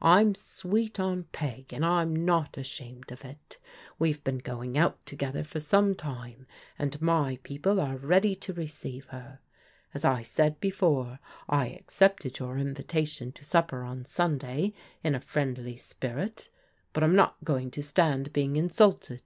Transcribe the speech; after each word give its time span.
I'm 0.00 0.34
sweet 0.34 0.98
on 0.98 1.24
Peg, 1.32 1.70
and 1.70 1.84
I'm 1.84 2.16
not 2.24 2.56
ashamed 2.56 3.12
of 3.12 3.26
it. 3.26 3.58
We've 3.98 4.24
been 4.24 4.38
going 4.38 4.78
out 4.78 5.04
together 5.04 5.44
for 5.44 5.60
some 5.60 5.94
time, 5.94 6.46
and 6.78 6.98
my 7.02 7.38
people 7.42 7.78
are 7.78 7.98
ready 7.98 8.34
to 8.36 8.54
re 8.54 8.68
ceive 8.68 9.04
her. 9.08 9.38
As 9.92 10.02
I 10.02 10.22
said 10.22 10.58
before, 10.60 11.18
I 11.46 11.66
accepted 11.68 12.38
your 12.38 12.56
invitation 12.56 13.32
to 13.32 13.44
supper 13.44 13.82
on 13.82 14.06
Sunday 14.06 14.72
in 15.04 15.14
a 15.14 15.20
friendly 15.20 15.76
spirit, 15.76 16.48
but 16.94 17.04
I'm 17.04 17.14
not 17.14 17.44
go 17.44 17.58
ing 17.58 17.70
to 17.72 17.82
stand 17.82 18.32
being 18.32 18.56
insulted." 18.56 19.24